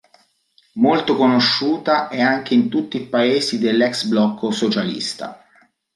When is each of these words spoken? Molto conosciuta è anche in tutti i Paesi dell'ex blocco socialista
Molto 0.77 1.15
conosciuta 1.15 2.07
è 2.07 2.19
anche 2.21 2.55
in 2.55 2.69
tutti 2.69 2.97
i 2.97 3.05
Paesi 3.05 3.59
dell'ex 3.59 4.05
blocco 4.05 4.49
socialista 4.49 5.45